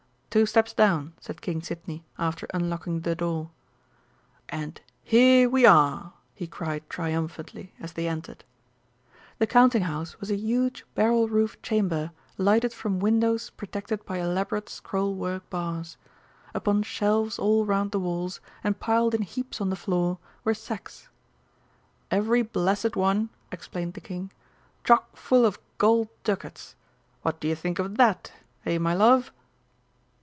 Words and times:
"Two 0.31 0.45
steps 0.45 0.71
down," 0.73 1.11
said 1.19 1.41
King 1.41 1.61
Sidney 1.61 2.05
after 2.17 2.47
unlocking 2.53 3.01
the 3.01 3.15
door. 3.17 3.51
"And 4.47 4.79
here 5.03 5.49
we 5.49 5.65
are!" 5.65 6.13
he 6.33 6.47
cried 6.47 6.89
triumphantly, 6.89 7.73
as 7.81 7.91
they 7.91 8.07
entered. 8.07 8.45
The 9.39 9.47
Counting 9.47 9.81
house 9.81 10.17
was 10.21 10.31
a 10.31 10.37
huge 10.37 10.85
barrel 10.95 11.27
roofed 11.27 11.61
chamber 11.61 12.11
lighted 12.37 12.71
from 12.71 13.01
windows 13.01 13.49
protected 13.49 14.05
by 14.05 14.19
elaborate 14.19 14.69
scroll 14.69 15.13
work 15.15 15.49
bars. 15.49 15.97
Upon 16.55 16.81
shelves 16.83 17.37
all 17.37 17.65
round 17.65 17.91
the 17.91 17.99
walls, 17.99 18.39
and 18.63 18.79
piled 18.79 19.13
in 19.13 19.23
heaps 19.23 19.59
on 19.59 19.69
the 19.69 19.75
floor, 19.75 20.17
were 20.45 20.53
sacks, 20.53 21.09
"Every 22.09 22.41
blessed 22.41 22.95
one," 22.95 23.31
explained 23.51 23.95
the 23.95 23.99
King, 23.99 24.31
"chock 24.85 25.17
full 25.17 25.45
of 25.45 25.59
gold 25.77 26.07
ducats! 26.23 26.77
What 27.21 27.41
do 27.41 27.49
you 27.49 27.55
think 27.57 27.79
of 27.79 27.97
that, 27.97 28.31
eh, 28.65 28.77
my 28.77 28.93
love?" 28.93 29.33